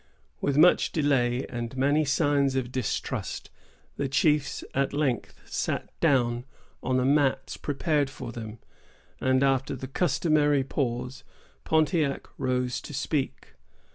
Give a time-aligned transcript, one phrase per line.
[0.41, 3.51] With much delay and many signs of distrust,
[3.97, 6.45] the chiefs at length sat down
[6.81, 8.57] on the mats prepared for them;
[9.19, 11.23] and, after the customary pause,
[11.65, 13.53] Pontiac rose to speak.